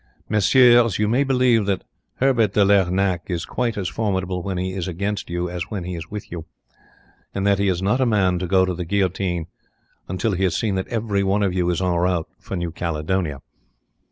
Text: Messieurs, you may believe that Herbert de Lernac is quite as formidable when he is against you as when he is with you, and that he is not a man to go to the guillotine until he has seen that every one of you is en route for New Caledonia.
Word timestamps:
Messieurs, 0.27 0.97
you 0.97 1.07
may 1.07 1.23
believe 1.23 1.67
that 1.67 1.83
Herbert 2.15 2.53
de 2.53 2.65
Lernac 2.65 3.29
is 3.29 3.45
quite 3.45 3.77
as 3.77 3.87
formidable 3.87 4.41
when 4.41 4.57
he 4.57 4.73
is 4.73 4.87
against 4.87 5.29
you 5.29 5.47
as 5.47 5.69
when 5.69 5.83
he 5.83 5.93
is 5.93 6.09
with 6.09 6.31
you, 6.31 6.47
and 7.35 7.45
that 7.45 7.59
he 7.59 7.67
is 7.67 7.83
not 7.83 8.01
a 8.01 8.05
man 8.07 8.39
to 8.39 8.47
go 8.47 8.65
to 8.65 8.73
the 8.73 8.83
guillotine 8.83 9.45
until 10.07 10.31
he 10.31 10.43
has 10.43 10.57
seen 10.57 10.73
that 10.73 10.87
every 10.87 11.21
one 11.21 11.43
of 11.43 11.53
you 11.53 11.69
is 11.69 11.83
en 11.83 11.89
route 11.93 12.27
for 12.39 12.55
New 12.55 12.71
Caledonia. 12.71 13.41